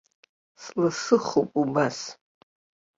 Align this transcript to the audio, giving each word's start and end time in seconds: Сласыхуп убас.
Сласыхуп 0.61 1.49
убас. 1.61 1.97